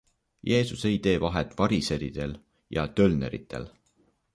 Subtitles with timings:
[0.51, 2.37] Jeesus ei tee vahet variseridel
[2.79, 3.75] ja tölneritel.